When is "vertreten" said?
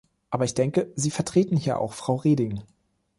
1.11-1.55